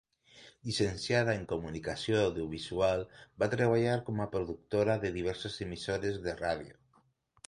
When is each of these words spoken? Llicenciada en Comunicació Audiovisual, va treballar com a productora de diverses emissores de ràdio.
Llicenciada 0.67 1.33
en 1.39 1.43
Comunicació 1.49 2.15
Audiovisual, 2.21 3.03
va 3.43 3.49
treballar 3.51 3.93
com 4.07 4.23
a 4.25 4.27
productora 4.37 4.97
de 5.05 5.13
diverses 5.19 5.59
emissores 5.67 6.19
de 6.25 6.35
ràdio. 6.41 6.75